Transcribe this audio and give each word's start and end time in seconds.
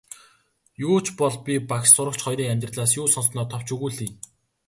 Юу 0.85 0.95
ч 1.09 1.13
бол 1.19 1.35
би 1.45 1.53
багш 1.71 1.87
сурагч 1.93 2.19
хоёрын 2.23 2.51
амьдралаас 2.53 2.91
юу 3.01 3.07
сонссоноо 3.13 3.45
товч 3.51 3.67
өгүүлье. 3.75 4.07